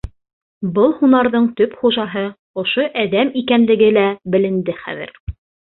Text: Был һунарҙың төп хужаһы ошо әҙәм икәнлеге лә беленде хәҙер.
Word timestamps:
Был 0.77 0.95
һунарҙың 1.01 1.45
төп 1.59 1.77
хужаһы 1.83 2.25
ошо 2.63 2.89
әҙәм 3.05 3.33
икәнлеге 3.45 3.95
лә 4.01 4.11
беленде 4.37 4.81
хәҙер. 4.85 5.19